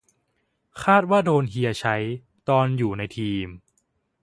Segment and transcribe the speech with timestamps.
[0.83, 1.95] คาดว่าโดนเฮียใช้
[2.49, 3.47] ตอนอยู่ในทีม